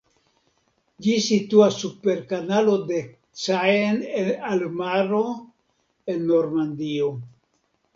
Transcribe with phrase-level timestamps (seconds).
[1.07, 2.99] Ĝi situas super Kanalo de
[3.45, 4.03] Caen
[4.51, 5.25] al Maro,
[6.17, 7.17] en Normandio.